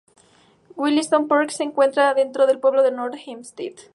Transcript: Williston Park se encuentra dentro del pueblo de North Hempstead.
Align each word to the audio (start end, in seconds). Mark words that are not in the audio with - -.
Williston 0.75 1.27
Park 1.27 1.51
se 1.51 1.61
encuentra 1.61 2.15
dentro 2.15 2.47
del 2.47 2.57
pueblo 2.57 2.81
de 2.81 2.89
North 2.91 3.13
Hempstead. 3.23 3.73